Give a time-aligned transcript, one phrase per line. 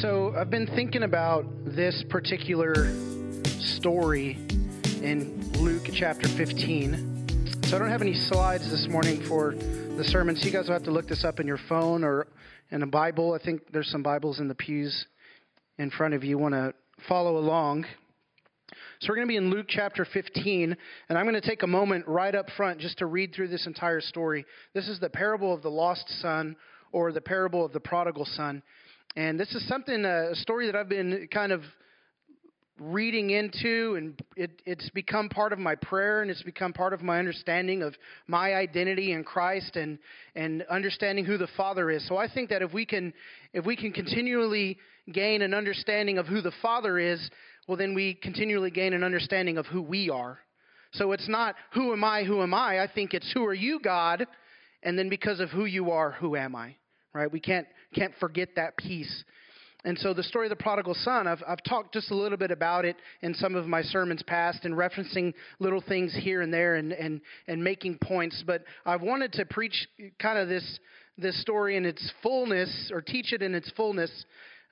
[0.00, 2.86] So I've been thinking about this particular
[3.58, 4.38] story
[5.02, 7.60] in Luke chapter 15.
[7.64, 10.72] So I don't have any slides this morning for the sermon, so you guys will
[10.72, 12.28] have to look this up in your phone or
[12.70, 13.34] in a Bible.
[13.38, 15.04] I think there's some Bibles in the pews
[15.76, 16.38] in front of you.
[16.38, 16.72] Want to
[17.06, 17.84] follow along?
[19.00, 20.76] So we're going to be in Luke chapter 15,
[21.10, 23.66] and I'm going to take a moment right up front just to read through this
[23.66, 24.46] entire story.
[24.72, 26.56] This is the parable of the lost son,
[26.92, 28.62] or the parable of the prodigal son.
[29.16, 31.62] And this is something, uh, a story that I've been kind of
[32.78, 37.02] reading into, and it, it's become part of my prayer, and it's become part of
[37.02, 37.94] my understanding of
[38.26, 39.98] my identity in Christ, and
[40.34, 42.06] and understanding who the Father is.
[42.08, 43.12] So I think that if we can,
[43.52, 44.78] if we can continually
[45.12, 47.30] gain an understanding of who the Father is,
[47.68, 50.38] well, then we continually gain an understanding of who we are.
[50.92, 52.80] So it's not who am I, who am I.
[52.80, 54.26] I think it's who are you, God,
[54.82, 56.76] and then because of who you are, who am I?
[57.12, 57.30] Right?
[57.30, 59.24] We can't can't forget that piece.
[59.84, 62.50] And so the story of the prodigal son, I've, I've talked just a little bit
[62.50, 66.74] about it in some of my sermons past and referencing little things here and there
[66.74, 68.44] and, and, and making points.
[68.46, 69.88] But I've wanted to preach
[70.20, 70.78] kind of this,
[71.16, 74.10] this story in its fullness or teach it in its fullness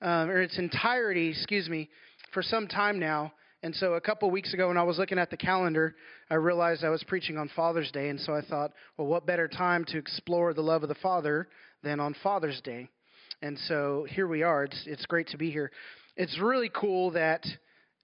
[0.03, 1.89] um, or its entirety, excuse me,
[2.33, 3.33] for some time now.
[3.63, 5.97] And so a couple weeks ago, when I was looking at the calendar,
[6.31, 8.11] I realized I was preaching on Father's Day.
[8.11, 11.49] And so I thought, well, what better time to explore the love of the Father
[11.83, 12.91] than on Father's Day?
[13.41, 14.65] And so here we are.
[14.65, 15.71] It's it's great to be here.
[16.17, 17.47] It's really cool that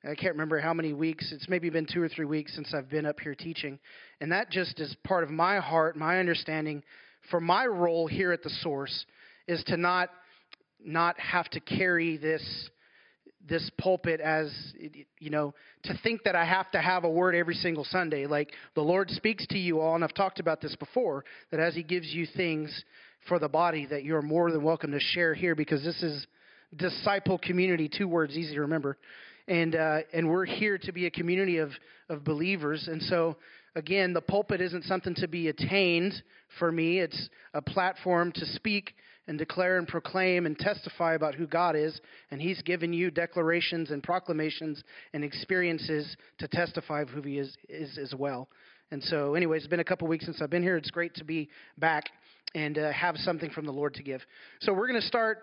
[0.05, 1.33] I can't remember how many weeks.
[1.33, 3.81] It's maybe been two or three weeks since I've been up here teaching,
[4.21, 6.85] and that just is part of my heart, my understanding
[7.31, 9.07] for my role here at the source
[9.49, 10.11] is to not
[10.85, 12.71] not have to carry this
[13.47, 14.53] this pulpit as
[15.19, 18.53] you know to think that I have to have a word every single Sunday like
[18.75, 21.83] the Lord speaks to you all and I've talked about this before that as he
[21.83, 22.85] gives you things
[23.29, 26.27] for the body that you're more than welcome to share here because this is
[26.77, 28.99] disciple community, two words, easy to remember.
[29.47, 31.71] And, uh, and we're here to be a community of,
[32.09, 32.89] of believers.
[32.91, 33.37] And so,
[33.75, 36.15] again, the pulpit isn't something to be attained
[36.59, 38.95] for me, it's a platform to speak
[39.27, 41.99] and declare and proclaim and testify about who God is.
[42.31, 44.83] And He's given you declarations and proclamations
[45.15, 48.49] and experiences to testify of who He is, is as well.
[48.91, 50.77] And so, anyways, it's been a couple weeks since I've been here.
[50.77, 51.49] It's great to be
[51.79, 52.05] back
[52.55, 54.21] and uh, have something from the Lord to give.
[54.61, 55.39] So we're going to start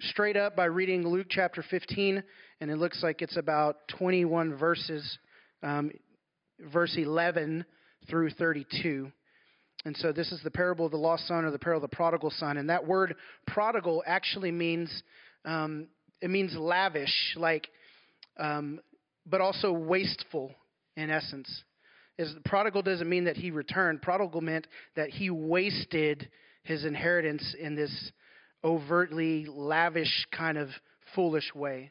[0.00, 2.22] straight up by reading Luke chapter 15,
[2.60, 5.18] and it looks like it's about 21 verses,
[5.62, 5.90] um,
[6.72, 7.64] verse 11
[8.08, 9.10] through 32.
[9.84, 11.96] And so this is the parable of the lost son or the parable of the
[11.96, 12.56] prodigal son.
[12.56, 13.16] And that word
[13.46, 14.90] prodigal actually means
[15.44, 15.88] um,
[16.22, 17.68] it means lavish, like,
[18.38, 18.80] um,
[19.26, 20.54] but also wasteful
[20.96, 21.64] in essence
[22.18, 24.02] is prodigal doesn't mean that he returned.
[24.02, 24.66] Prodigal meant
[24.96, 26.28] that he wasted
[26.62, 28.12] his inheritance in this
[28.62, 30.68] overtly lavish kind of
[31.14, 31.90] foolish way.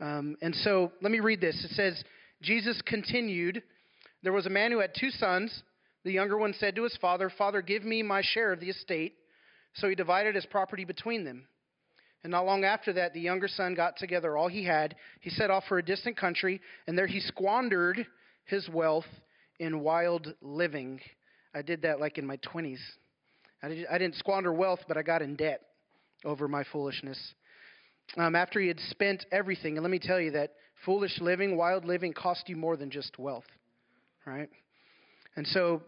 [0.00, 1.64] Um, and so let me read this.
[1.64, 2.02] It says,
[2.42, 3.62] Jesus continued,
[4.22, 5.62] There was a man who had two sons.
[6.04, 9.14] The younger one said to his father, Father, give me my share of the estate.
[9.74, 11.46] So he divided his property between them.
[12.24, 14.94] And not long after that, the younger son got together all he had.
[15.20, 18.06] He set off for a distant country, and there he squandered
[18.44, 19.06] his wealth
[19.58, 21.00] in wild living.
[21.54, 22.78] I did that like in my 20s.
[23.62, 25.62] I, did, didn't squander wealth, but I got in debt
[26.24, 27.18] over my foolishness.
[28.16, 30.54] Um, after he had spent everything, and let me tell you that
[30.84, 33.46] foolish living, wild living, cost you more than just wealth,
[34.26, 34.48] right?
[35.36, 35.82] And so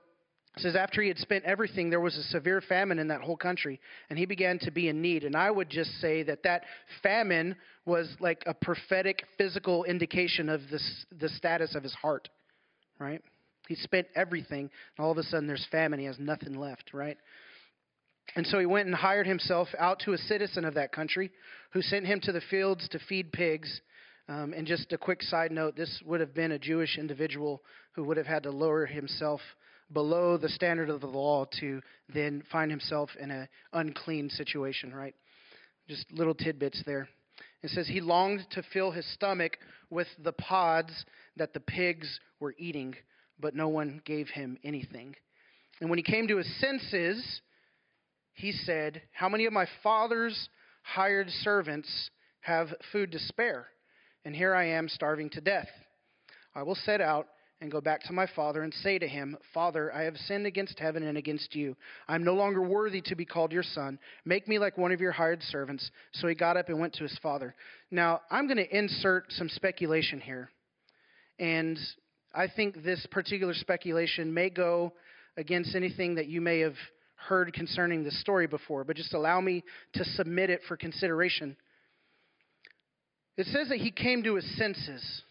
[0.57, 3.37] it says after he had spent everything, there was a severe famine in that whole
[3.37, 5.25] country, and he began to be in need.
[5.25, 6.63] And I would just say that that
[7.03, 12.29] famine was like a prophetic physical indication of this, the status of his heart,
[12.99, 13.23] right?
[13.69, 16.01] He spent everything, and all of a sudden there's famine.
[16.01, 17.17] He has nothing left, right?
[18.37, 21.31] And so he went and hired himself out to a citizen of that country
[21.73, 23.81] who sent him to the fields to feed pigs.
[24.29, 27.63] Um, and just a quick side note this would have been a Jewish individual
[27.93, 29.41] who would have had to lower himself
[29.93, 31.81] below the standard of the law to
[32.13, 35.15] then find himself in an unclean situation, right?
[35.89, 37.09] Just little tidbits there.
[37.65, 39.57] It says he longed to fill his stomach
[39.89, 41.07] with the pods
[41.37, 42.95] that the pigs were eating
[43.41, 45.17] but no one gave him anything.
[45.81, 47.41] And when he came to his senses,
[48.35, 50.49] he said, How many of my father's
[50.83, 53.67] hired servants have food to spare?
[54.27, 55.69] And here I am starving to death.
[56.55, 57.29] I will set out
[57.61, 60.79] and go back to my father and say to him, Father, I have sinned against
[60.79, 61.77] heaven and against you.
[62.09, 63.99] I am no longer worthy to be called your son.
[64.25, 65.91] Make me like one of your hired servants.
[66.13, 67.55] So he got up and went to his father.
[67.91, 70.51] Now, I'm going to insert some speculation here.
[71.39, 71.79] And
[72.35, 74.93] I think this particular speculation may go
[75.37, 76.75] against anything that you may have
[77.17, 79.65] heard concerning this story before, but just allow me
[79.95, 81.57] to submit it for consideration.
[83.37, 85.23] It says that he came to his senses.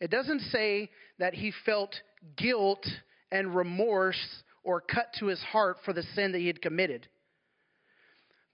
[0.00, 1.94] It doesn't say that he felt
[2.36, 2.86] guilt
[3.30, 7.08] and remorse or cut to his heart for the sin that he had committed.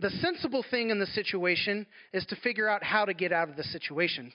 [0.01, 3.57] The sensible thing in the situation is to figure out how to get out of
[3.57, 4.33] the situation.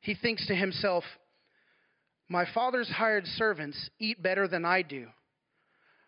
[0.00, 1.04] He thinks to himself,
[2.28, 5.06] My father's hired servants eat better than I do.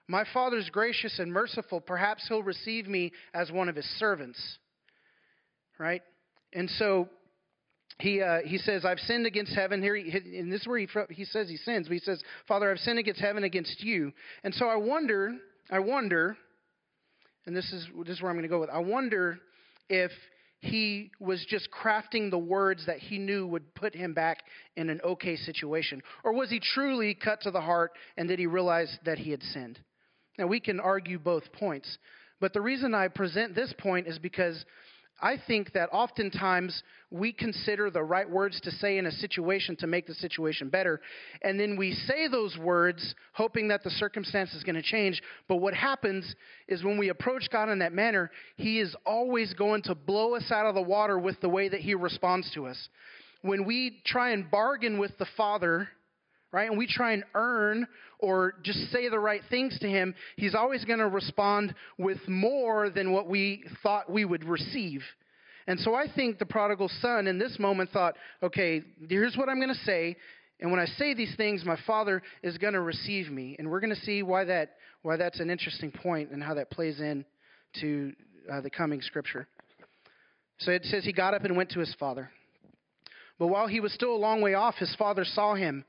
[0.09, 1.81] My father's gracious and merciful.
[1.81, 4.59] Perhaps he'll receive me as one of his servants.
[5.79, 6.03] Right?
[6.53, 7.09] And so
[8.03, 9.81] he, uh, he says, I've sinned against heaven.
[9.81, 12.69] Here, he, and this is where he, he says he sins, but he says, Father,
[12.69, 14.13] I've sinned against heaven, against you.
[14.43, 15.37] And so I wonder,
[15.71, 16.37] I wonder,
[17.47, 19.39] and this is, this is where I'm going to go with, I wonder
[19.89, 20.11] if
[20.59, 24.39] he was just crafting the words that he knew would put him back
[24.77, 26.03] in an okay situation.
[26.25, 29.43] Or was he truly cut to the heart and did he realize that he had
[29.43, 29.79] sinned?
[30.39, 31.99] Now, we can argue both points.
[32.41, 34.65] But the reason I present this point is because
[35.23, 39.87] I think that oftentimes we consider the right words to say in a situation to
[39.87, 41.01] make the situation better.
[41.43, 45.23] And then we say those words hoping that the circumstance is going to change.
[45.49, 46.35] But what happens
[46.67, 50.51] is when we approach God in that manner, He is always going to blow us
[50.51, 52.89] out of the water with the way that He responds to us.
[53.43, 55.89] When we try and bargain with the Father,
[56.53, 56.69] right?
[56.69, 57.87] And we try and earn
[58.19, 62.91] or just say the right things to him, he's always going to respond with more
[62.91, 65.03] than what we thought we would receive.
[65.67, 69.59] And so I think the prodigal son in this moment thought, okay, here's what I'm
[69.59, 70.17] going to say.
[70.61, 73.57] And when I say these things, my father is going to receive me.
[73.59, 74.73] And we're going to see why, that,
[75.03, 77.25] why that's an interesting point and how that plays in
[77.81, 78.13] to
[78.53, 79.49] uh, the coming scripture.
[80.59, 82.31] So it says he got up and went to his father.
[83.39, 85.85] But while he was still a long way off, his father saw him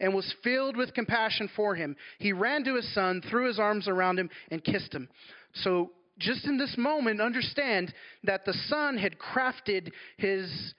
[0.00, 1.96] and was filled with compassion for him.
[2.18, 5.08] He ran to his son, threw his arms around him, and kissed him.
[5.54, 7.92] So, just in this moment, understand
[8.24, 10.74] that the son had crafted his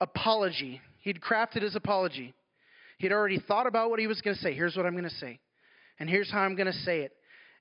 [0.00, 0.80] apology.
[1.00, 2.34] He'd crafted his apology.
[2.98, 4.52] He'd already thought about what he was going to say.
[4.52, 5.38] Here's what I'm going to say,
[6.00, 7.12] and here's how I'm going to say it.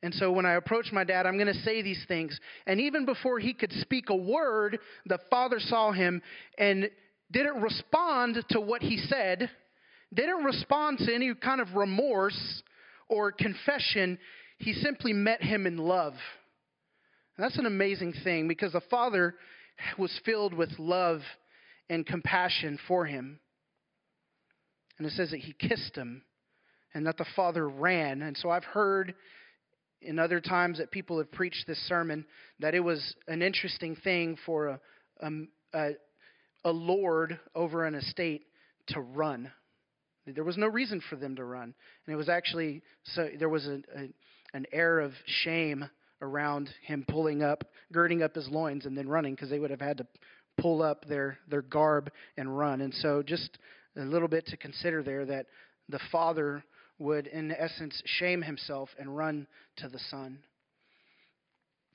[0.04, 2.40] And so when I approach my dad, I'm going to say these things.
[2.66, 6.22] And even before he could speak a word, the father saw him
[6.58, 6.90] and
[7.32, 9.50] didn't respond to what he said
[10.12, 12.64] they didn't respond to any kind of remorse
[13.08, 14.18] or confession.
[14.58, 16.14] He simply met him in love.
[17.38, 19.36] And that's an amazing thing because the Father
[19.98, 21.22] was filled with love
[21.90, 23.40] and compassion for him.
[24.98, 26.24] And it says that he kissed him
[26.94, 28.22] and that the Father ran.
[28.22, 29.16] And so I've heard
[30.02, 32.26] in other times that people have preached this sermon
[32.60, 34.80] that it was an interesting thing for
[35.22, 35.32] a,
[35.74, 35.92] a,
[36.66, 38.44] a lord over an estate
[38.88, 39.52] to run.
[40.26, 41.74] There was no reason for them to run,
[42.06, 44.10] and it was actually so there was a, a,
[44.54, 45.90] an air of shame
[46.22, 49.82] around him pulling up, girding up his loins, and then running because they would have
[49.82, 50.08] had to
[50.58, 52.82] pull up their their garb and run.
[52.82, 53.58] And so, just
[53.98, 55.48] a little bit to consider there that
[55.90, 56.64] the father
[57.00, 59.48] would, in essence, shame himself and run
[59.78, 60.38] to the son.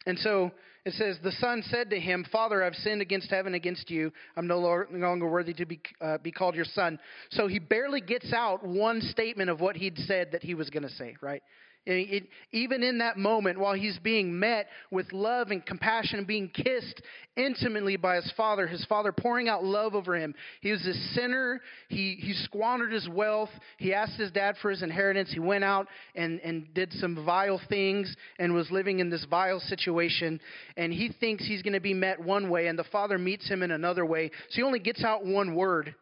[0.06, 0.52] And so
[0.84, 4.12] it says, The son said to him, Father, I've sinned against heaven, against you.
[4.36, 6.98] I'm no longer worthy to be, uh, be called your son.
[7.30, 10.84] So he barely gets out one statement of what he'd said that he was going
[10.84, 11.42] to say, right?
[11.88, 16.48] It, even in that moment, while he's being met with love and compassion and being
[16.48, 17.00] kissed
[17.36, 20.34] intimately by his father, his father pouring out love over him.
[20.62, 21.60] He was a sinner.
[21.88, 23.50] He, he squandered his wealth.
[23.78, 25.30] He asked his dad for his inheritance.
[25.32, 29.60] He went out and, and did some vile things and was living in this vile
[29.60, 30.40] situation.
[30.76, 33.62] And he thinks he's going to be met one way, and the father meets him
[33.62, 34.32] in another way.
[34.50, 35.94] So he only gets out one word.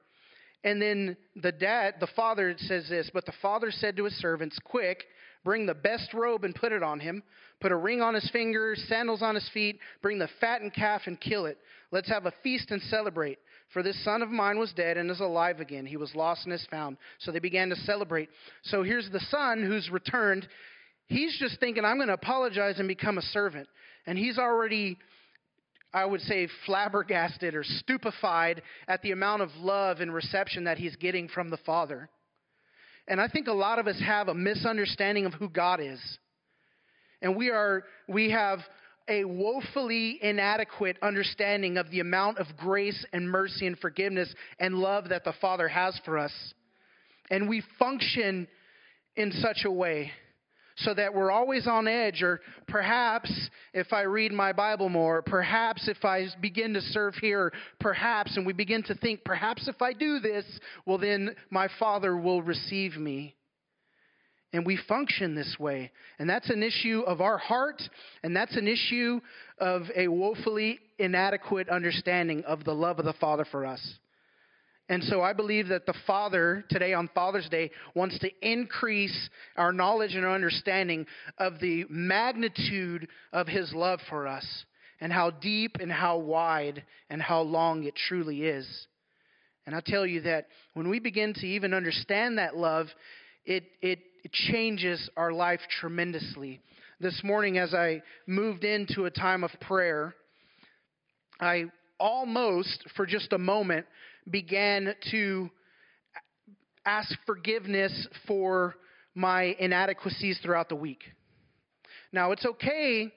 [0.64, 4.58] And then the dad, the father says this, but the father said to his servants,
[4.64, 5.04] Quick,
[5.44, 7.22] Bring the best robe and put it on him.
[7.60, 9.78] Put a ring on his finger, sandals on his feet.
[10.02, 11.58] Bring the fattened calf and kill it.
[11.92, 13.38] Let's have a feast and celebrate.
[13.72, 15.86] For this son of mine was dead and is alive again.
[15.86, 16.96] He was lost and is found.
[17.18, 18.30] So they began to celebrate.
[18.62, 20.48] So here's the son who's returned.
[21.06, 23.68] He's just thinking, I'm going to apologize and become a servant.
[24.06, 24.98] And he's already
[25.94, 30.96] I would say, flabbergasted or stupefied at the amount of love and reception that he's
[30.96, 32.10] getting from the Father.
[33.06, 36.00] And I think a lot of us have a misunderstanding of who God is.
[37.20, 38.60] And we are we have
[39.08, 45.10] a woefully inadequate understanding of the amount of grace and mercy and forgiveness and love
[45.10, 46.32] that the Father has for us.
[47.30, 48.48] And we function
[49.16, 50.12] in such a way
[50.76, 52.22] so that we're always on edge.
[52.22, 53.32] Or perhaps
[53.72, 58.46] if I read my Bible more, perhaps if I begin to serve here, perhaps, and
[58.46, 60.44] we begin to think, perhaps if I do this,
[60.86, 63.34] well, then my Father will receive me.
[64.52, 65.90] And we function this way.
[66.20, 67.82] And that's an issue of our heart,
[68.22, 69.20] and that's an issue
[69.58, 73.98] of a woefully inadequate understanding of the love of the Father for us.
[74.88, 79.72] And so I believe that the Father, today on Father's Day, wants to increase our
[79.72, 81.06] knowledge and our understanding
[81.38, 84.46] of the magnitude of His love for us
[85.00, 88.66] and how deep and how wide and how long it truly is.
[89.66, 92.88] And I tell you that when we begin to even understand that love,
[93.46, 96.60] it, it, it changes our life tremendously.
[97.00, 100.14] This morning, as I moved into a time of prayer,
[101.40, 101.64] I
[101.98, 103.86] almost, for just a moment,
[104.30, 105.50] began to
[106.86, 108.74] ask forgiveness for
[109.14, 111.02] my inadequacies throughout the week.
[112.12, 113.12] Now, it's okay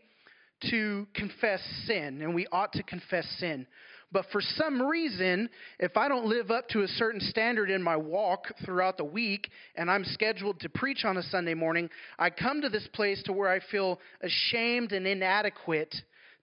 [0.71, 3.67] to confess sin, and we ought to confess sin.
[4.11, 5.49] But for some reason,
[5.79, 9.49] if I don't live up to a certain standard in my walk throughout the week
[9.75, 13.33] and I'm scheduled to preach on a Sunday morning, I come to this place to
[13.33, 15.93] where I feel ashamed and inadequate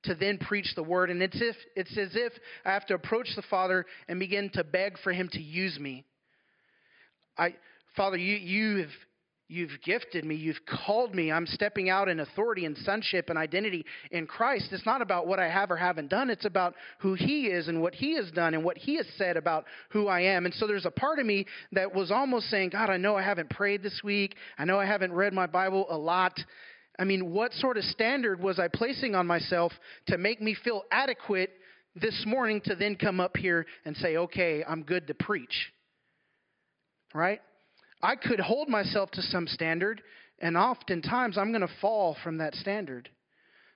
[0.04, 1.10] to then preach the word.
[1.10, 2.32] And it's, if, it's as if
[2.64, 6.04] I have to approach the Father and begin to beg for Him to use me.
[7.36, 7.54] I,
[7.96, 8.90] Father, you, you have
[9.46, 10.36] You've gifted me.
[10.36, 11.30] You've called me.
[11.30, 14.68] I'm stepping out in authority and sonship and identity in Christ.
[14.72, 16.30] It's not about what I have or haven't done.
[16.30, 19.36] It's about who He is and what He has done and what He has said
[19.36, 20.46] about who I am.
[20.46, 23.22] And so there's a part of me that was almost saying, God, I know I
[23.22, 24.34] haven't prayed this week.
[24.56, 26.40] I know I haven't read my Bible a lot.
[26.98, 29.72] I mean, what sort of standard was I placing on myself
[30.06, 31.50] to make me feel adequate
[31.96, 35.72] this morning to then come up here and say, okay, I'm good to preach?
[37.12, 37.40] Right?
[38.02, 40.02] I could hold myself to some standard,
[40.40, 43.08] and oftentimes I'm going to fall from that standard.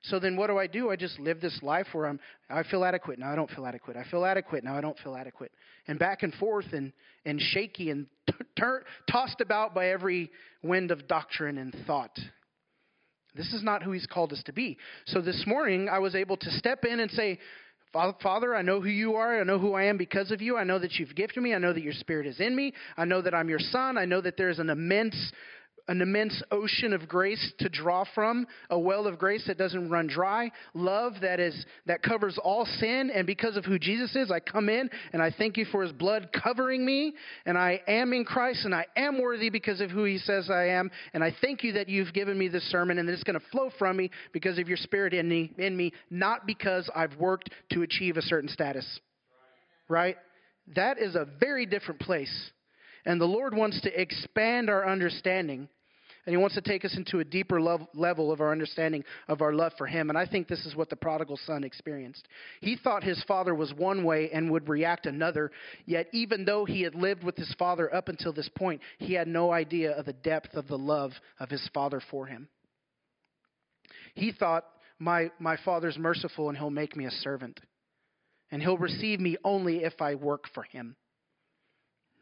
[0.02, 0.90] So then what do I do?
[0.90, 3.96] I just live this life where I'm I feel adequate, now I don't feel adequate.
[3.96, 5.50] I feel adequate, now I don't feel adequate.
[5.88, 6.92] And back and forth and
[7.24, 8.62] and shaky and t- t-
[9.10, 10.30] tossed about by every
[10.62, 12.16] wind of doctrine and thought.
[13.34, 14.78] This is not who he's called us to be.
[15.06, 17.38] So this morning I was able to step in and say,
[17.92, 19.40] Father, I know who you are.
[19.40, 20.58] I know who I am because of you.
[20.58, 21.54] I know that you've gifted me.
[21.54, 22.74] I know that your spirit is in me.
[22.96, 23.96] I know that I'm your son.
[23.96, 25.32] I know that there's an immense
[25.88, 30.06] an immense ocean of grace to draw from, a well of grace that doesn't run
[30.06, 34.40] dry, love that is that covers all sin, and because of who Jesus is, I
[34.40, 37.14] come in and I thank you for his blood covering me,
[37.46, 40.66] and I am in Christ and I am worthy because of who he says I
[40.68, 43.46] am, and I thank you that you've given me this sermon and it's going to
[43.50, 47.50] flow from me because of your spirit in me, in me, not because I've worked
[47.72, 49.00] to achieve a certain status.
[49.88, 50.16] Right?
[50.76, 52.50] That is a very different place.
[53.06, 55.68] And the Lord wants to expand our understanding
[56.28, 59.54] and he wants to take us into a deeper level of our understanding of our
[59.54, 60.10] love for him.
[60.10, 62.28] And I think this is what the prodigal son experienced.
[62.60, 65.50] He thought his father was one way and would react another,
[65.86, 69.26] yet, even though he had lived with his father up until this point, he had
[69.26, 72.46] no idea of the depth of the love of his father for him.
[74.12, 74.66] He thought,
[74.98, 77.58] My, my father's merciful and he'll make me a servant,
[78.50, 80.94] and he'll receive me only if I work for him.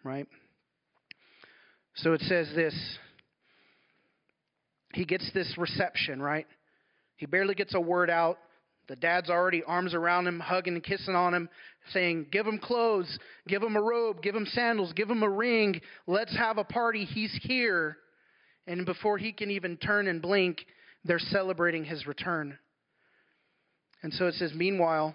[0.04, 0.28] Right?
[1.96, 2.98] So it says this
[4.96, 6.46] he gets this reception, right?
[7.16, 8.38] He barely gets a word out.
[8.88, 11.50] The dad's already arms around him, hugging and kissing on him,
[11.92, 15.80] saying, Give him clothes, give him a robe, give him sandals, give him a ring.
[16.06, 17.04] Let's have a party.
[17.04, 17.98] He's here.
[18.66, 20.64] And before he can even turn and blink,
[21.04, 22.58] they're celebrating his return.
[24.02, 25.14] And so it says, Meanwhile,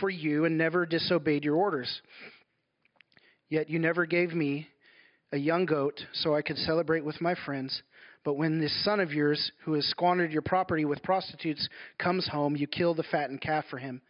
[0.00, 2.00] for you and never disobeyed your orders.
[3.48, 4.68] Yet you never gave me
[5.32, 7.82] a young goat so I could celebrate with my friends.
[8.24, 12.56] But when this son of yours, who has squandered your property with prostitutes, comes home,
[12.56, 14.00] you kill the fattened calf for him.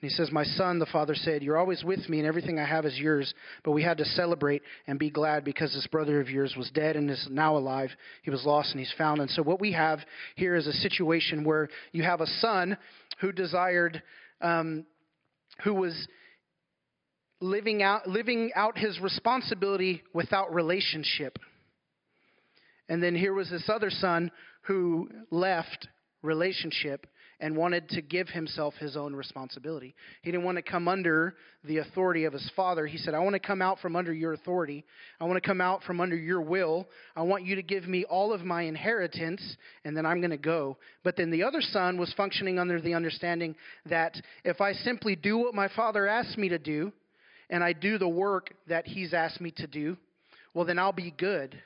[0.00, 2.64] And he says, My son, the father said, You're always with me, and everything I
[2.64, 3.32] have is yours.
[3.64, 6.96] But we had to celebrate and be glad because this brother of yours was dead
[6.96, 7.90] and is now alive.
[8.22, 9.20] He was lost and he's found.
[9.20, 10.00] And so, what we have
[10.36, 12.76] here is a situation where you have a son
[13.20, 14.02] who desired
[14.40, 14.84] um,
[15.64, 16.08] who was
[17.40, 21.38] living out, living out his responsibility without relationship.
[22.88, 24.30] And then here was this other son
[24.62, 25.88] who left
[26.22, 27.06] relationship
[27.42, 29.96] and wanted to give himself his own responsibility.
[30.22, 31.34] He didn't want to come under
[31.64, 32.86] the authority of his father.
[32.86, 34.84] He said, I want to come out from under your authority.
[35.20, 36.86] I want to come out from under your will.
[37.16, 39.42] I want you to give me all of my inheritance,
[39.84, 40.76] and then I'm going to go.
[41.02, 43.56] But then the other son was functioning under the understanding
[43.86, 46.92] that if I simply do what my father asked me to do,
[47.50, 49.96] and I do the work that he's asked me to do,
[50.54, 51.60] well, then I'll be good,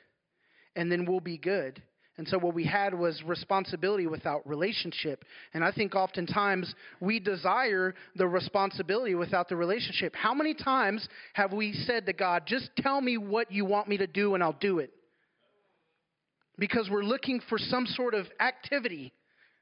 [0.75, 1.83] and then we'll be good.
[2.17, 5.23] And so what we had was responsibility without relationship.
[5.53, 10.15] And I think oftentimes we desire the responsibility without the relationship.
[10.15, 13.97] How many times have we said to God, just tell me what you want me
[13.97, 14.91] to do and I'll do it?
[16.57, 19.13] Because we're looking for some sort of activity,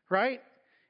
[0.09, 0.39] right?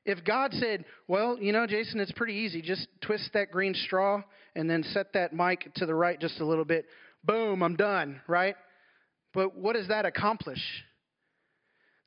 [0.06, 2.62] If God said, well, you know, Jason, it's pretty easy.
[2.62, 4.22] Just twist that green straw
[4.56, 6.86] and then set that mic to the right just a little bit.
[7.24, 8.56] Boom, I'm done, right?
[9.34, 10.62] But what does that accomplish?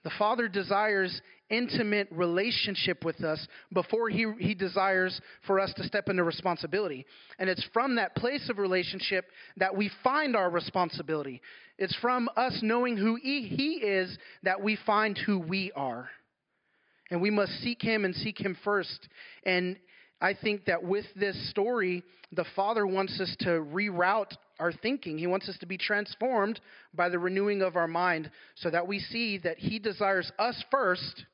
[0.05, 6.09] The Father desires intimate relationship with us before he, he desires for us to step
[6.09, 7.05] into responsibility.
[7.38, 9.26] And it's from that place of relationship
[9.57, 11.40] that we find our responsibility.
[11.78, 16.09] It's from us knowing who he, he is that we find who we are.
[17.11, 19.09] And we must seek Him and seek Him first.
[19.45, 19.76] And
[20.21, 22.02] I think that with this story,
[22.33, 25.19] the Father wants us to reroute our thinking.
[25.19, 26.61] He wants us to be transformed
[26.95, 31.25] by the renewing of our mind so that we see that He desires us first,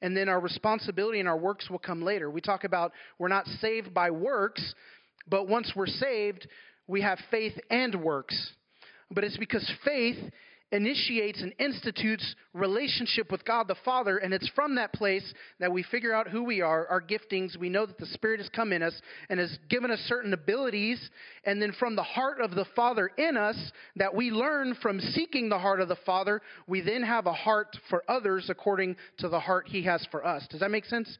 [0.00, 2.30] and then our responsibility and our works will come later.
[2.30, 4.74] We talk about we're not saved by works,
[5.28, 6.46] but once we're saved,
[6.86, 8.52] we have faith and works.
[9.10, 10.18] But it's because faith
[10.70, 15.82] initiates and institutes relationship with God the Father, and it's from that place that we
[15.84, 17.56] figure out who we are, our giftings.
[17.56, 18.94] We know that the Spirit has come in us
[19.30, 21.10] and has given us certain abilities,
[21.44, 23.56] and then from the heart of the Father in us,
[23.96, 27.76] that we learn from seeking the heart of the Father, we then have a heart
[27.88, 30.46] for others according to the heart He has for us.
[30.50, 31.18] Does that make sense?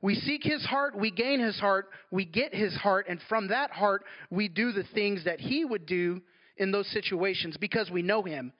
[0.00, 3.72] We seek his heart, we gain his heart, we get his heart, and from that
[3.72, 6.22] heart, we do the things that he would do
[6.56, 8.52] in those situations because we know him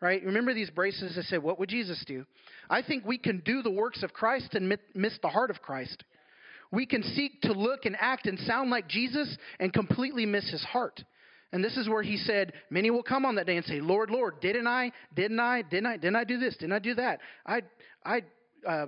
[0.00, 0.22] right?
[0.24, 2.24] Remember these braces that said, What would Jesus do?
[2.70, 6.04] I think we can do the works of Christ and miss the heart of Christ.
[6.70, 10.62] We can seek to look and act and sound like Jesus and completely miss his
[10.62, 11.02] heart.
[11.50, 14.10] And this is where he said, Many will come on that day and say, Lord,
[14.10, 14.92] Lord, didn't I?
[15.14, 15.62] Didn't I?
[15.62, 15.96] Didn't I?
[15.96, 16.56] Didn't I do this?
[16.56, 17.20] Didn't I do that?
[17.46, 17.62] I,
[18.04, 18.22] I
[18.68, 18.86] uh,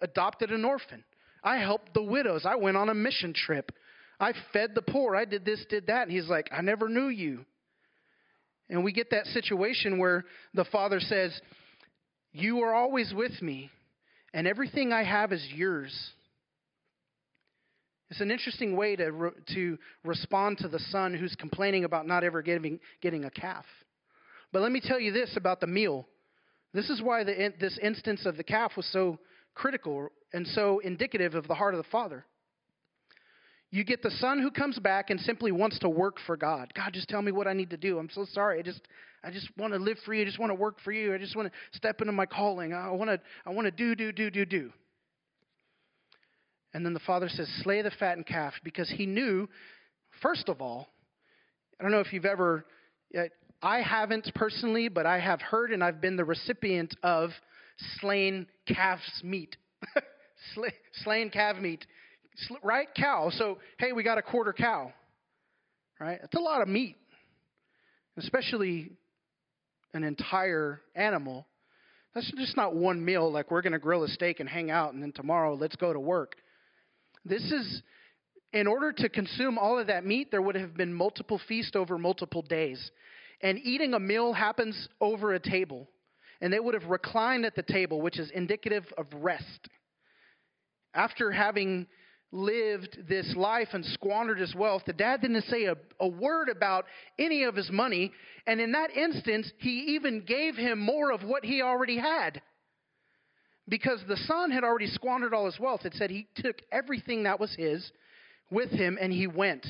[0.00, 1.04] adopted an orphan.
[1.42, 2.46] I helped the widows.
[2.46, 3.72] I went on a mission trip.
[4.18, 5.14] I fed the poor.
[5.14, 6.02] I did this, did that.
[6.02, 7.44] And he's like, I never knew you.
[8.68, 10.24] And we get that situation where
[10.54, 11.38] the father says,
[12.32, 13.70] You are always with me,
[14.34, 15.94] and everything I have is yours.
[18.10, 22.22] It's an interesting way to, re- to respond to the son who's complaining about not
[22.22, 23.64] ever getting, getting a calf.
[24.52, 26.06] But let me tell you this about the meal.
[26.72, 29.18] This is why the, this instance of the calf was so
[29.54, 32.24] critical and so indicative of the heart of the father.
[33.70, 36.72] You get the son who comes back and simply wants to work for God.
[36.74, 37.98] God, just tell me what I need to do.
[37.98, 38.58] I'm so sorry.
[38.58, 38.80] I just
[39.24, 40.22] I just want to live for you.
[40.22, 41.12] I just want to work for you.
[41.12, 42.72] I just want to step into my calling.
[42.72, 44.72] I want to I want to do do do do do.
[46.72, 49.48] And then the father says, "Slay the fattened calf," because he knew,
[50.20, 50.88] first of all,
[51.80, 52.66] I don't know if you've ever,
[53.18, 53.24] uh,
[53.62, 57.30] I haven't personally, but I have heard and I've been the recipient of
[58.00, 59.56] slain calf's meat,
[61.04, 61.86] slain calf meat
[62.62, 62.88] right?
[62.94, 63.30] Cow.
[63.30, 64.92] So, hey, we got a quarter cow,
[66.00, 66.18] right?
[66.20, 66.96] That's a lot of meat,
[68.16, 68.92] especially
[69.94, 71.46] an entire animal.
[72.14, 74.94] That's just not one meal like we're going to grill a steak and hang out
[74.94, 76.36] and then tomorrow let's go to work.
[77.24, 77.82] This is,
[78.52, 81.98] in order to consume all of that meat, there would have been multiple feasts over
[81.98, 82.90] multiple days.
[83.42, 85.88] And eating a meal happens over a table.
[86.40, 89.68] And they would have reclined at the table, which is indicative of rest.
[90.94, 91.86] After having
[92.36, 96.84] lived this life and squandered his wealth, the dad didn't say a, a, word about
[97.18, 98.12] any of his money.
[98.46, 102.40] And in that instance, he even gave him more of what he already had.
[103.68, 105.84] Because the son had already squandered all his wealth.
[105.84, 107.90] It said he took everything that was his
[108.50, 109.66] with him and he went.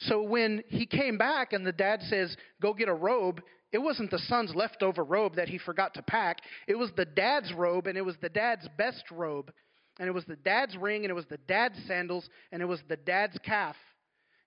[0.00, 3.40] So when he came back and the dad says, Go get a robe,
[3.72, 6.38] it wasn't the son's leftover robe that he forgot to pack.
[6.68, 9.50] It was the dad's robe and it was the dad's best robe
[9.98, 12.80] and it was the dad's ring, and it was the dad's sandals, and it was
[12.88, 13.76] the dad's calf.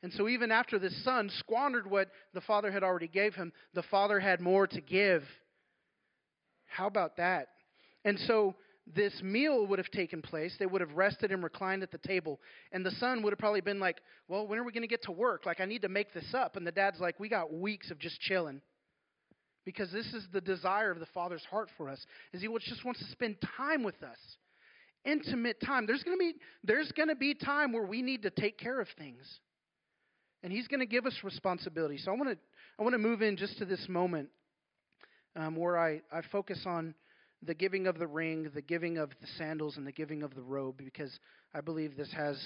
[0.03, 3.83] And so even after the son squandered what the father had already gave him, the
[3.83, 5.23] father had more to give.
[6.65, 7.47] How about that?
[8.05, 8.55] And so
[8.95, 10.55] this meal would have taken place.
[10.59, 12.39] They would have rested and reclined at the table.
[12.71, 15.03] And the son would have probably been like, Well, when are we going to get
[15.03, 15.45] to work?
[15.45, 16.55] Like, I need to make this up.
[16.55, 18.61] And the dad's like, We got weeks of just chilling.
[19.65, 21.99] Because this is the desire of the father's heart for us,
[22.31, 24.17] is he just wants to spend time with us.
[25.05, 25.85] Intimate time.
[25.85, 26.33] There's going to be
[26.63, 29.25] there's going to be time where we need to take care of things.
[30.43, 31.97] And he's going to give us responsibility.
[31.97, 32.37] So I want to
[32.79, 34.29] I want to move in just to this moment
[35.35, 36.93] um, where I, I focus on
[37.43, 40.41] the giving of the ring, the giving of the sandals, and the giving of the
[40.41, 41.19] robe, because
[41.53, 42.37] I believe this has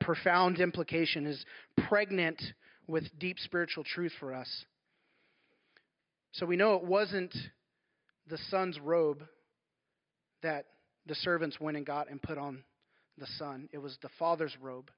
[0.00, 1.44] profound implication, is
[1.88, 2.40] pregnant
[2.86, 4.48] with deep spiritual truth for us.
[6.32, 7.34] So we know it wasn't
[8.28, 9.24] the son's robe
[10.42, 10.66] that
[11.06, 12.62] the servants went and got and put on
[13.18, 14.90] the son, it was the father's robe.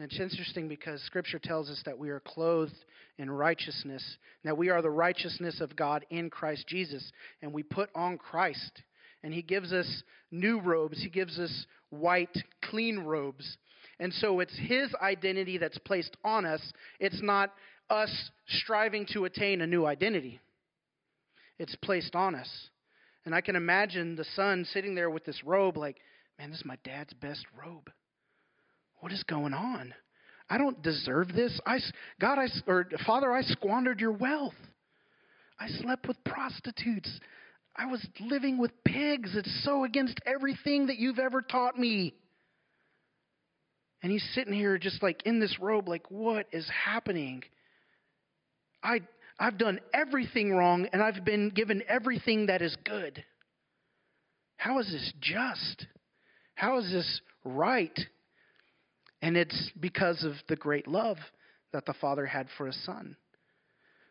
[0.00, 2.72] And it's interesting because Scripture tells us that we are clothed
[3.18, 4.02] in righteousness,
[4.44, 8.82] that we are the righteousness of God in Christ Jesus, and we put on Christ.
[9.22, 13.58] And He gives us new robes, He gives us white, clean robes.
[13.98, 16.72] And so it's His identity that's placed on us.
[16.98, 17.52] It's not
[17.90, 20.40] us striving to attain a new identity,
[21.58, 22.48] it's placed on us.
[23.30, 25.98] And I can imagine the son sitting there with this robe, like,
[26.36, 27.88] man, this is my dad's best robe.
[28.98, 29.94] What is going on?
[30.48, 31.60] I don't deserve this.
[31.64, 31.78] I,
[32.20, 34.56] God, I, or Father, I squandered your wealth.
[35.60, 37.20] I slept with prostitutes.
[37.76, 39.36] I was living with pigs.
[39.36, 42.14] It's so against everything that you've ever taught me.
[44.02, 47.44] And he's sitting here just like in this robe, like, what is happening?
[48.82, 49.02] I,
[49.40, 53.24] I've done everything wrong and I've been given everything that is good.
[54.58, 55.86] How is this just?
[56.54, 57.98] How is this right?
[59.22, 61.16] And it's because of the great love
[61.72, 63.16] that the Father had for his Son.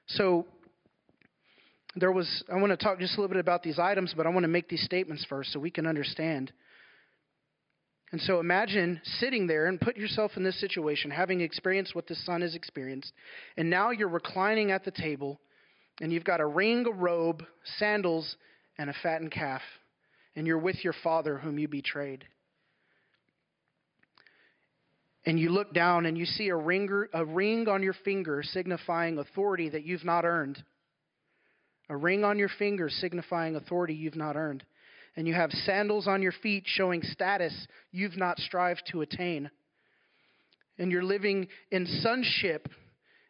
[0.08, 0.48] So,
[1.96, 4.30] there was, I want to talk just a little bit about these items, but I
[4.30, 6.52] want to make these statements first so we can understand.
[8.12, 12.16] And so imagine sitting there and put yourself in this situation, having experienced what the
[12.16, 13.14] son has experienced,
[13.56, 15.40] and now you're reclining at the table,
[16.02, 17.44] and you've got a ring, a robe,
[17.78, 18.36] sandals,
[18.78, 19.62] and a fattened calf,
[20.36, 22.26] and you're with your father whom you betrayed
[25.30, 29.20] and you look down and you see a, ringer, a ring on your finger signifying
[29.20, 30.64] authority that you've not earned.
[31.90, 34.64] A ring on your finger signifying authority you've not earned.
[35.20, 39.52] And you have sandals on your feet showing status you've not strived to attain.
[40.78, 42.70] And you're living in sonship,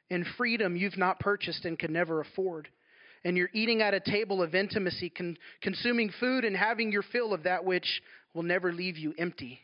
[0.09, 2.67] in freedom you've not purchased and can never afford.
[3.25, 7.33] And you're eating at a table of intimacy, con- consuming food and having your fill
[7.33, 8.01] of that which
[8.33, 9.59] will never leave you empty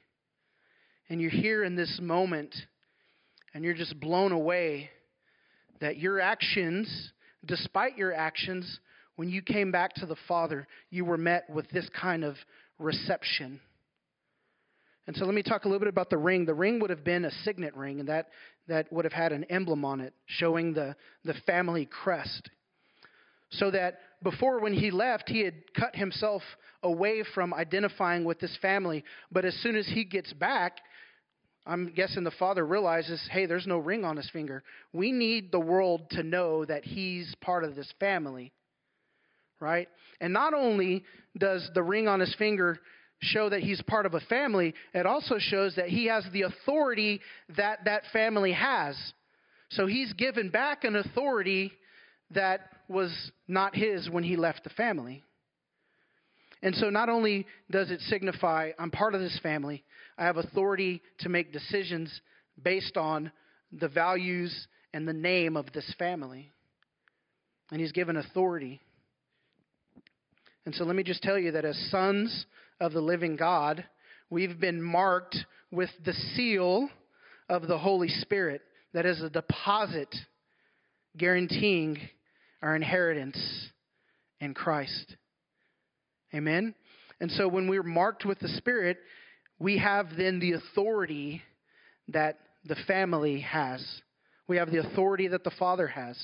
[1.09, 2.55] and you're here in this moment
[3.53, 4.89] and you're just blown away
[5.79, 7.11] that your actions,
[7.45, 8.79] despite your actions,
[9.15, 12.35] when you came back to the Father, you were met with this kind of
[12.79, 13.59] reception.
[15.07, 16.45] And so let me talk a little bit about the ring.
[16.45, 18.29] The ring would have been a signet ring, and that,
[18.67, 22.49] that would have had an emblem on it showing the, the family crest.
[23.51, 26.41] So that before, when he left, he had cut himself
[26.81, 29.03] away from identifying with this family.
[29.31, 30.77] But as soon as he gets back,
[31.67, 34.63] I'm guessing the father realizes, hey, there's no ring on his finger.
[34.93, 38.51] We need the world to know that he's part of this family.
[39.59, 39.87] Right?
[40.19, 41.03] And not only
[41.37, 42.79] does the ring on his finger
[43.21, 47.21] show that he's part of a family, it also shows that he has the authority
[47.57, 48.95] that that family has.
[49.69, 51.71] So he's given back an authority
[52.31, 53.11] that was
[53.47, 55.23] not his when he left the family.
[56.61, 59.83] And so not only does it signify I'm part of this family,
[60.17, 62.21] I have authority to make decisions
[62.61, 63.31] based on
[63.71, 66.51] the values and the name of this family.
[67.71, 68.79] And he's given authority.
[70.65, 72.45] And so let me just tell you that as sons
[72.79, 73.85] of the living God,
[74.29, 75.37] we've been marked
[75.71, 76.89] with the seal
[77.49, 78.61] of the Holy Spirit
[78.93, 80.13] that is a deposit
[81.17, 81.97] guaranteeing
[82.61, 83.37] our inheritance
[84.39, 85.15] in Christ.
[86.33, 86.73] Amen?
[87.21, 88.97] And so when we're marked with the Spirit,
[89.59, 91.41] we have then the authority
[92.09, 93.85] that the family has.
[94.47, 96.17] We have the authority that the Father has.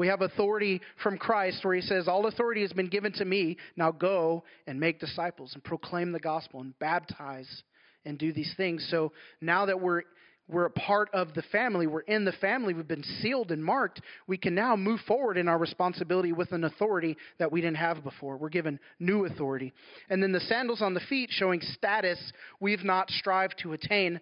[0.00, 3.58] We have authority from Christ where he says, All authority has been given to me.
[3.76, 7.62] Now go and make disciples and proclaim the gospel and baptize
[8.06, 8.88] and do these things.
[8.90, 10.04] So now that we're
[10.48, 14.00] we're a part of the family, we're in the family, we've been sealed and marked,
[14.26, 18.02] we can now move forward in our responsibility with an authority that we didn't have
[18.02, 18.38] before.
[18.38, 19.70] We're given new authority.
[20.08, 22.18] And then the sandals on the feet showing status
[22.58, 24.18] we've not strived to attain.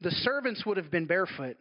[0.00, 1.58] The servants would have been barefoot.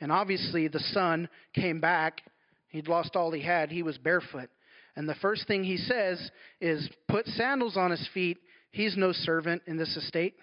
[0.00, 2.22] And obviously, the son came back.
[2.68, 3.70] He'd lost all he had.
[3.70, 4.50] He was barefoot.
[4.96, 6.30] And the first thing he says
[6.60, 8.38] is, Put sandals on his feet.
[8.70, 10.34] He's no servant in this estate.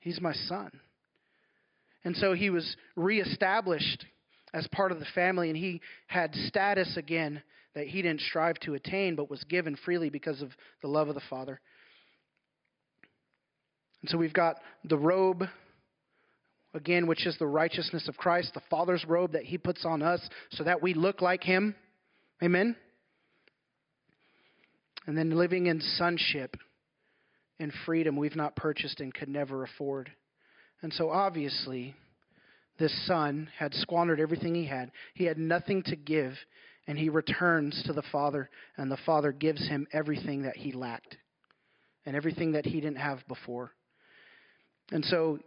[0.00, 0.70] He's my son.
[2.04, 4.04] And so he was reestablished
[4.52, 7.42] as part of the family, and he had status again
[7.74, 10.50] that he didn't strive to attain, but was given freely because of
[10.82, 11.60] the love of the Father.
[14.02, 15.44] And so we've got the robe,
[16.74, 20.20] again, which is the righteousness of Christ, the Father's robe that He puts on us
[20.50, 21.74] so that we look like Him.
[22.42, 22.76] Amen?
[25.06, 26.56] And then living in sonship
[27.60, 30.10] and freedom we've not purchased and could never afford.
[30.82, 31.94] And so obviously,
[32.78, 34.90] this son had squandered everything he had.
[35.14, 36.32] He had nothing to give,
[36.86, 41.16] and he returns to the Father, and the Father gives him everything that he lacked
[42.04, 43.72] and everything that he didn't have before.
[44.90, 45.38] And so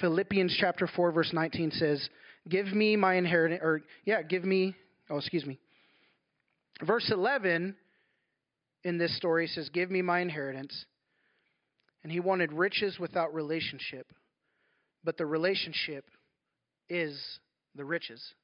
[0.00, 2.08] Philippians chapter 4 verse 19 says,
[2.48, 4.74] "Give me my inheritance or yeah, give me
[5.10, 5.58] oh, excuse me.
[6.82, 7.76] Verse 11
[8.84, 10.86] in this story says, "Give me my inheritance."
[12.02, 14.12] And he wanted riches without relationship.
[15.04, 16.10] But the relationship
[16.88, 17.40] is
[17.74, 18.34] the riches.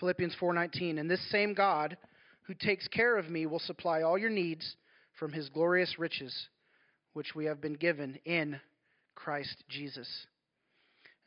[0.00, 1.96] Philippians 4:19 And this same God
[2.42, 4.76] who takes care of me will supply all your needs
[5.18, 6.48] from his glorious riches
[7.12, 8.60] which we have been given in
[9.18, 10.08] Christ Jesus.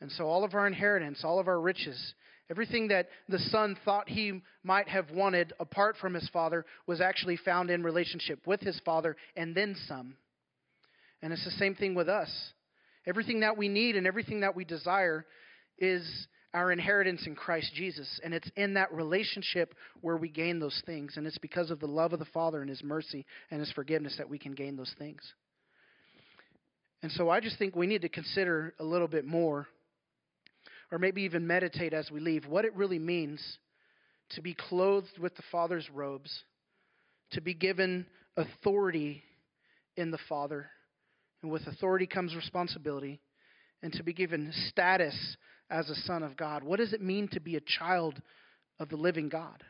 [0.00, 2.14] And so all of our inheritance, all of our riches,
[2.50, 7.36] everything that the son thought he might have wanted apart from his father was actually
[7.36, 10.16] found in relationship with his father and then some.
[11.20, 12.30] And it's the same thing with us.
[13.06, 15.26] Everything that we need and everything that we desire
[15.78, 18.20] is our inheritance in Christ Jesus.
[18.24, 21.16] And it's in that relationship where we gain those things.
[21.16, 24.16] And it's because of the love of the Father and His mercy and His forgiveness
[24.18, 25.20] that we can gain those things.
[27.02, 29.66] And so I just think we need to consider a little bit more,
[30.90, 33.40] or maybe even meditate as we leave, what it really means
[34.30, 36.44] to be clothed with the Father's robes,
[37.32, 39.22] to be given authority
[39.96, 40.70] in the Father
[41.42, 43.20] and with authority comes responsibility,
[43.82, 45.36] and to be given status
[45.70, 46.62] as a son of God.
[46.62, 48.20] What does it mean to be a child
[48.78, 49.62] of the living God?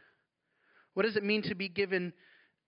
[0.95, 2.13] What does it mean to be given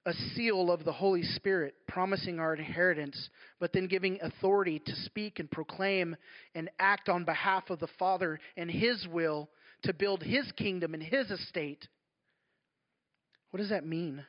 [0.07, 5.38] a seal of the Holy Spirit, promising our inheritance, but then giving authority to speak
[5.38, 6.17] and proclaim
[6.55, 9.49] and act on behalf of the Father and His will
[9.85, 11.88] to build His kingdom and His estate?
[13.51, 14.25] What does that mean?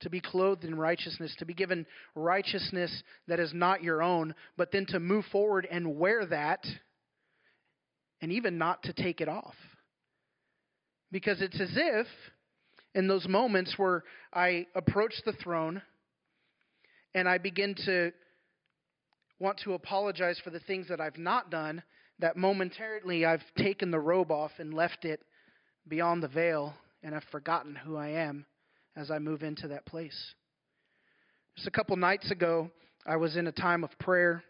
[0.00, 4.70] to be clothed in righteousness, to be given righteousness that is not your own, but
[4.70, 6.64] then to move forward and wear that,
[8.20, 9.54] and even not to take it off.
[11.10, 12.06] Because it's as if
[12.94, 15.82] in those moments where I approach the throne
[17.14, 18.12] and I begin to
[19.38, 21.82] want to apologize for the things that I've not done,
[22.18, 25.20] that momentarily I've taken the robe off and left it
[25.86, 28.44] beyond the veil and I've forgotten who I am
[28.96, 30.34] as I move into that place.
[31.56, 32.70] Just a couple nights ago,
[33.06, 34.42] I was in a time of prayer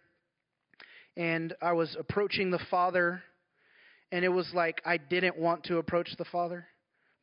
[1.17, 3.23] and I was approaching the Father,
[4.13, 6.67] and it was like I didn't want to approach the Father,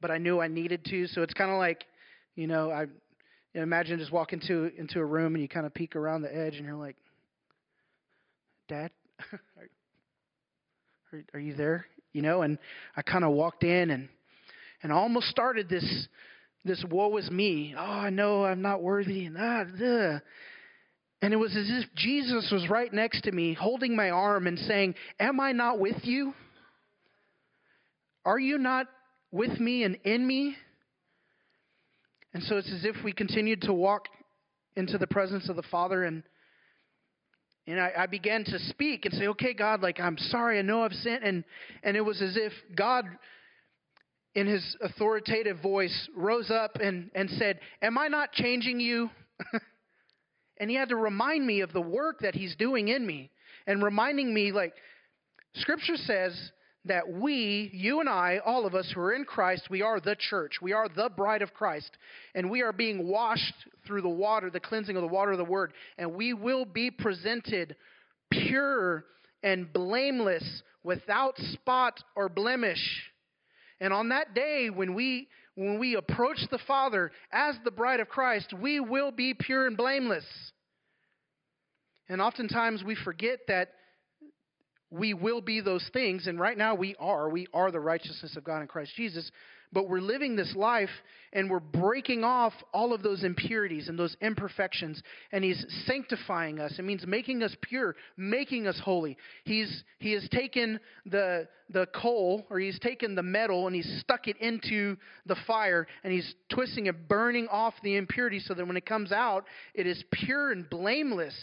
[0.01, 1.07] but I knew I needed to.
[1.07, 1.85] So it's kind of like,
[2.35, 2.85] you know, I
[3.53, 6.55] imagine just walk into into a room and you kind of peek around the edge
[6.55, 6.95] and you're like,
[8.67, 8.91] Dad,
[11.13, 11.85] are, are you there?
[12.13, 12.57] You know, and
[12.95, 14.09] I kind of walked in and
[14.83, 16.07] and almost started this
[16.63, 17.75] this woe is me.
[17.77, 19.25] Oh, I know I'm not worthy.
[19.25, 20.19] And, ah,
[21.21, 24.59] and it was as if Jesus was right next to me, holding my arm and
[24.59, 26.33] saying, Am I not with you?
[28.25, 28.87] Are you not
[29.35, 30.55] with me and in me?
[32.33, 34.07] And so it's as if we continued to walk
[34.75, 36.23] into the presence of the Father and
[37.67, 40.83] and I, I, began to speak and say, Okay, God, like I'm sorry, I know
[40.83, 41.43] I've sinned and
[41.81, 43.05] and it was as if God
[44.35, 49.09] in his authoritative voice, rose up and, and said, Am I not changing you?
[50.57, 53.31] and he had to remind me of the work that he's doing in me
[53.65, 54.73] and reminding me, like,
[55.55, 56.51] Scripture says
[56.85, 60.15] that we, you and I, all of us who are in Christ, we are the
[60.15, 60.61] church.
[60.61, 61.91] We are the bride of Christ.
[62.33, 65.43] And we are being washed through the water, the cleansing of the water of the
[65.43, 65.73] Word.
[65.97, 67.75] And we will be presented
[68.31, 69.05] pure
[69.43, 72.79] and blameless, without spot or blemish
[73.79, 78.09] and on that day, when we, when we approach the Father as the bride of
[78.09, 80.25] Christ, we will be pure and blameless.
[82.07, 83.69] And oftentimes we forget that
[84.97, 87.29] we will be those things, and right now we are.
[87.29, 89.31] We are the righteousness of God in Christ Jesus
[89.75, 90.89] but we're living this life
[91.33, 95.03] and we're breaking off all of those impurities and those imperfections
[95.33, 96.73] and he's sanctifying us.
[96.79, 99.17] It means making us pure making us holy.
[99.43, 104.27] He's he has taken the the coal or he's taken the metal and he's stuck
[104.27, 108.77] it into the fire and he's twisting it burning off the impurity so that when
[108.77, 111.35] it comes out it is pure and blameless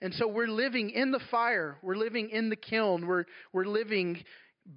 [0.00, 4.22] and so we're living in the fire we're living in the kiln we're we're living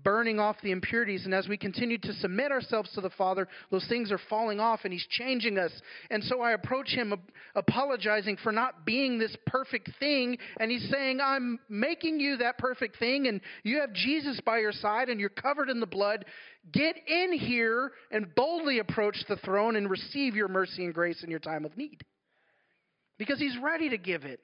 [0.03, 1.25] burning off the impurities.
[1.25, 4.81] And as we continue to submit ourselves to the Father, those things are falling off
[4.83, 5.71] and He's changing us.
[6.09, 7.13] And so I approach Him
[7.55, 10.37] apologizing for not being this perfect thing.
[10.59, 13.27] And He's saying, I'm making you that perfect thing.
[13.27, 16.25] And you have Jesus by your side and you're covered in the blood.
[16.71, 21.29] Get in here and boldly approach the throne and receive your mercy and grace in
[21.29, 22.01] your time of need.
[23.17, 24.39] Because He's ready to give it.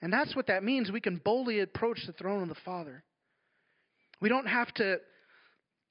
[0.00, 0.90] And that's what that means.
[0.90, 3.02] We can boldly approach the throne of the Father.
[4.20, 4.98] We don't have to,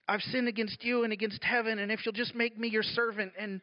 [0.07, 3.33] I've sinned against you and against heaven, and if you'll just make me your servant.
[3.37, 3.61] And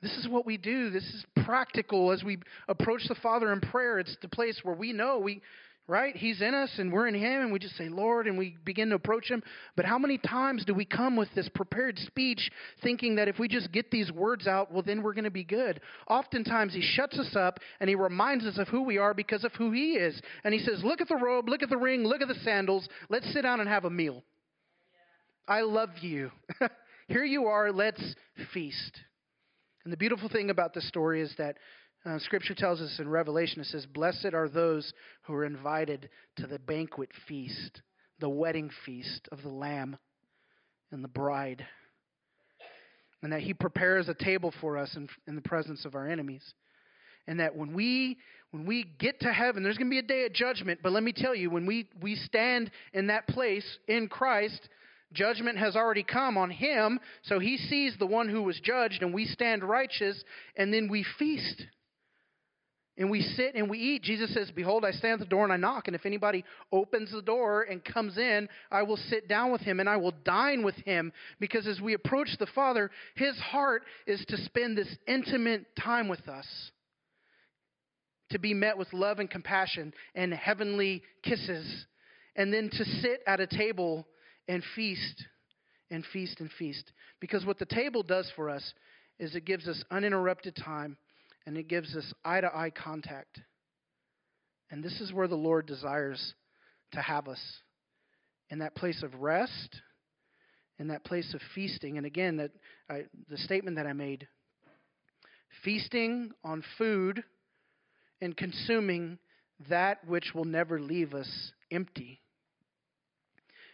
[0.00, 0.90] this is what we do.
[0.90, 2.38] This is practical as we
[2.68, 3.98] approach the Father in prayer.
[3.98, 5.42] It's the place where we know we
[5.88, 6.16] right?
[6.16, 8.90] He's in us and we're in him and we just say, Lord, and we begin
[8.90, 9.42] to approach him.
[9.76, 12.50] But how many times do we come with this prepared speech
[12.82, 15.44] thinking that if we just get these words out, well, then we're going to be
[15.44, 15.80] good?
[16.08, 19.52] Oftentimes he shuts us up and he reminds us of who we are because of
[19.54, 20.20] who he is.
[20.44, 22.88] And he says, Look at the robe, look at the ring, look at the sandals.
[23.08, 24.22] Let's sit down and have a meal.
[25.48, 26.30] I love you.
[27.08, 28.02] Here you are, let's
[28.54, 29.00] feast.
[29.84, 31.56] And the beautiful thing about this story is that
[32.04, 36.46] uh, scripture tells us in Revelation, it says, Blessed are those who are invited to
[36.46, 37.82] the banquet feast,
[38.18, 39.96] the wedding feast of the Lamb
[40.90, 41.64] and the bride.
[43.22, 46.42] And that He prepares a table for us in, in the presence of our enemies.
[47.28, 48.18] And that when we
[48.50, 50.80] when we get to heaven, there's going to be a day of judgment.
[50.82, 54.68] But let me tell you, when we, we stand in that place in Christ,
[55.12, 59.12] Judgment has already come on him, so he sees the one who was judged, and
[59.12, 60.22] we stand righteous,
[60.56, 61.66] and then we feast.
[62.98, 64.02] And we sit and we eat.
[64.02, 65.86] Jesus says, Behold, I stand at the door and I knock.
[65.86, 69.80] And if anybody opens the door and comes in, I will sit down with him
[69.80, 71.10] and I will dine with him.
[71.40, 76.28] Because as we approach the Father, his heart is to spend this intimate time with
[76.28, 76.46] us,
[78.30, 81.86] to be met with love and compassion and heavenly kisses,
[82.36, 84.06] and then to sit at a table
[84.48, 85.24] and feast
[85.90, 86.92] and feast and feast.
[87.20, 88.74] Because what the table does for us
[89.18, 90.98] is it gives us uninterrupted time
[91.46, 93.40] and it gives us eye to eye contact.
[94.70, 96.34] And this is where the Lord desires
[96.92, 97.40] to have us
[98.50, 99.80] in that place of rest,
[100.78, 101.96] in that place of feasting.
[101.96, 102.52] And again, that
[103.28, 104.28] the statement that I made
[105.64, 107.22] feasting on food
[108.20, 109.18] and consuming
[109.68, 112.20] that which will never leave us empty.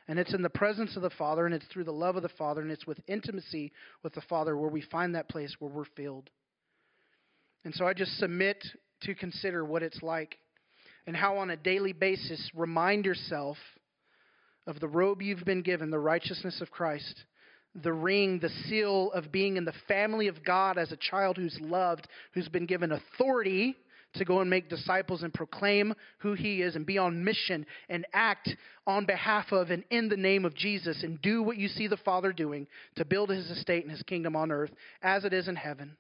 [0.08, 2.30] And it's in the presence of the Father, and it's through the love of the
[2.30, 5.84] Father, and it's with intimacy with the Father where we find that place where we're
[5.96, 6.30] filled.
[7.64, 8.62] And so I just submit
[9.02, 10.36] to consider what it's like
[11.06, 13.56] and how, on a daily basis, remind yourself
[14.66, 17.24] of the robe you've been given, the righteousness of Christ,
[17.74, 21.58] the ring, the seal of being in the family of God as a child who's
[21.60, 23.76] loved, who's been given authority
[24.14, 28.06] to go and make disciples and proclaim who he is and be on mission and
[28.12, 28.50] act
[28.86, 31.96] on behalf of and in the name of Jesus and do what you see the
[31.98, 32.66] Father doing
[32.96, 34.70] to build his estate and his kingdom on earth
[35.02, 35.96] as it is in heaven.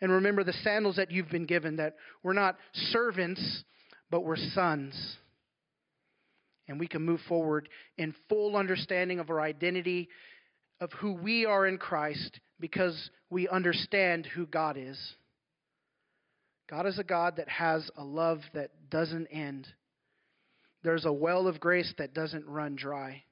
[0.00, 3.64] And remember the sandals that you've been given, that we're not servants,
[4.10, 5.16] but we're sons.
[6.68, 10.08] And we can move forward in full understanding of our identity,
[10.80, 14.98] of who we are in Christ, because we understand who God is.
[16.70, 19.66] God is a God that has a love that doesn't end.
[20.82, 23.24] There's a well of grace that doesn't run dry.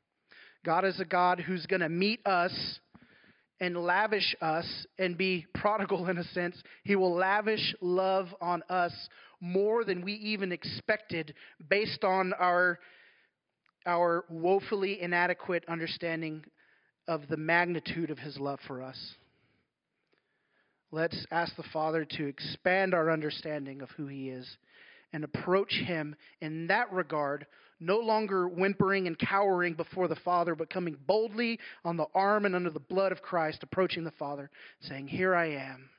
[0.65, 2.81] God is a God who's going to meet us
[3.61, 6.63] and lavish us and be prodigal in a sense.
[6.85, 8.93] He will lavish love on us
[9.41, 11.35] more than we even expected
[11.69, 12.79] based on our
[13.87, 16.45] our woefully inadequate understanding
[17.07, 19.15] of the magnitude of his love for us.
[20.91, 24.47] Let's ask the Father to expand our understanding of who he is
[25.13, 27.47] and approach him in that regard
[27.81, 32.55] no longer whimpering and cowering before the Father, but coming boldly on the arm and
[32.55, 35.91] under the blood of Christ, approaching the Father, saying, Here I am.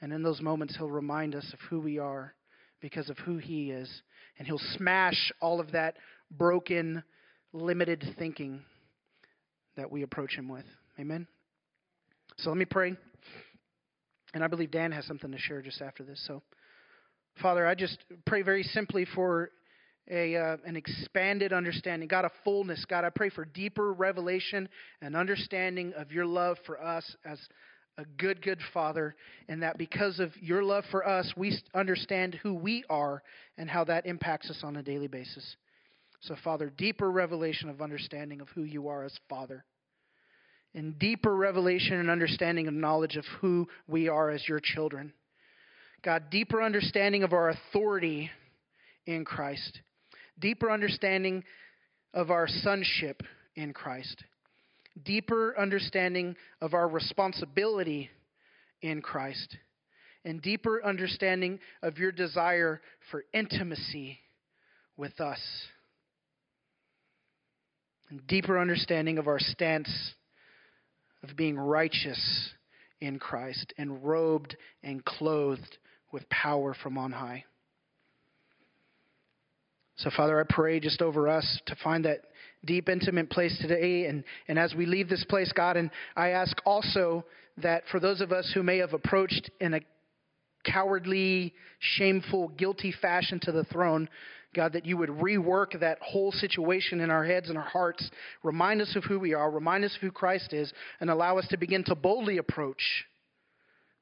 [0.00, 2.34] And in those moments, He'll remind us of who we are
[2.80, 3.90] because of who He is.
[4.38, 5.96] And He'll smash all of that
[6.30, 7.02] broken,
[7.52, 8.62] limited thinking
[9.76, 10.66] that we approach Him with.
[10.98, 11.26] Amen?
[12.38, 12.94] So let me pray.
[14.34, 16.22] And I believe Dan has something to share just after this.
[16.26, 16.42] So,
[17.40, 19.50] Father, I just pray very simply for
[20.10, 22.08] a, uh, an expanded understanding.
[22.08, 22.84] God, a fullness.
[22.84, 24.68] God, I pray for deeper revelation
[25.00, 27.38] and understanding of your love for us as
[27.96, 29.14] a good, good Father,
[29.48, 33.22] and that because of your love for us, we understand who we are
[33.56, 35.56] and how that impacts us on a daily basis.
[36.20, 39.64] So, Father, deeper revelation of understanding of who you are as Father,
[40.74, 45.12] and deeper revelation and understanding of knowledge of who we are as your children.
[46.02, 48.30] God, deeper understanding of our authority
[49.06, 49.80] in Christ
[50.38, 51.44] deeper understanding
[52.12, 53.22] of our sonship
[53.56, 54.24] in Christ,
[55.04, 58.10] deeper understanding of our responsibility
[58.82, 59.56] in Christ,
[60.24, 62.80] and deeper understanding of your desire
[63.10, 64.18] for intimacy
[64.96, 65.40] with us,
[68.10, 69.90] and deeper understanding of our stance
[71.22, 72.50] of being righteous
[73.00, 75.78] in Christ and robed and clothed
[76.12, 77.44] with power from on high.
[79.96, 82.22] So, Father, I pray just over us to find that
[82.64, 84.06] deep, intimate place today.
[84.06, 87.24] And, and as we leave this place, God, and I ask also
[87.58, 89.80] that for those of us who may have approached in a
[90.64, 94.08] cowardly, shameful, guilty fashion to the throne,
[94.54, 98.08] God, that you would rework that whole situation in our heads and our hearts,
[98.42, 101.46] remind us of who we are, remind us of who Christ is, and allow us
[101.48, 103.04] to begin to boldly approach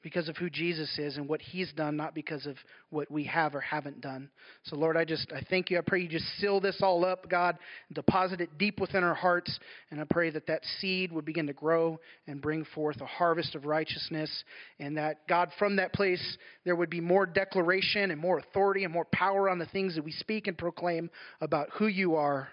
[0.03, 2.57] because of who Jesus is and what he's done, not because of
[2.91, 4.29] what we have or haven't done.
[4.65, 5.79] So, Lord, I just I thank you.
[5.79, 7.59] I pray you just seal this all up, God,
[7.93, 9.59] deposit it deep within our hearts.
[9.91, 13.55] And I pray that that seed would begin to grow and bring forth a harvest
[13.55, 14.31] of righteousness.
[14.79, 18.93] And that, God, from that place, there would be more declaration and more authority and
[18.93, 22.49] more power on the things that we speak and proclaim about who you are.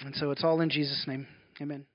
[0.00, 1.26] And so it's all in Jesus' name.
[1.60, 1.86] Amen.